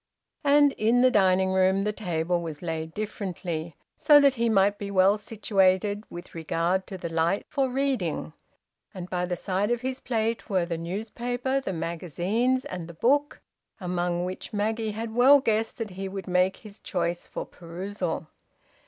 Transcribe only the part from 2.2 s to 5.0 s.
was laid differently, so that he might be